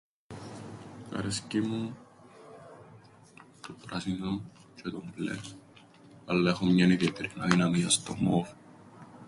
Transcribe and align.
Αρέσκει 1.15 1.59
μου 1.61 1.97
το 3.61 3.75
πράσινον 3.87 4.51
τζ̆αι 4.77 4.91
το 4.91 5.03
μπλε, 5.15 5.39
αλλά 6.25 6.49
έχω 6.49 6.65
μιαν 6.65 6.91
ιδιαίτερην 6.91 7.41
αδυναμίαν 7.41 7.89
στο 7.89 8.15
μοβ. 8.15 8.47